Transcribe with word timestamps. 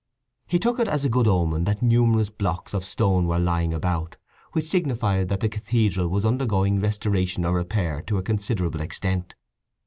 He 0.47 0.57
took 0.57 0.79
it 0.79 0.87
as 0.87 1.05
a 1.05 1.09
good 1.09 1.27
omen 1.27 1.65
that 1.65 1.83
numerous 1.83 2.31
blocks 2.31 2.73
of 2.73 2.83
stone 2.83 3.27
were 3.27 3.37
lying 3.37 3.71
about, 3.71 4.17
which 4.53 4.65
signified 4.67 5.29
that 5.29 5.41
the 5.41 5.47
cathedral 5.47 6.07
was 6.07 6.25
undergoing 6.25 6.79
restoration 6.79 7.45
or 7.45 7.53
repair 7.53 8.01
to 8.07 8.17
a 8.17 8.23
considerable 8.23 8.81
extent. 8.81 9.35